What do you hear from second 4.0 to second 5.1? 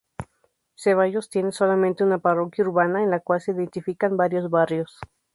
varios barrios.